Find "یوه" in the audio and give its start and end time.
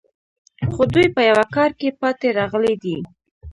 1.29-1.45